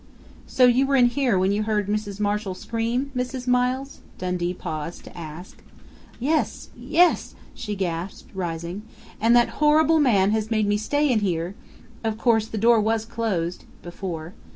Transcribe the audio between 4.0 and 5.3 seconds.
Dundee paused to